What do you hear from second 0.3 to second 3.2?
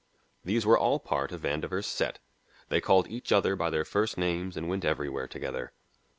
These were all part of Vandover's set; they called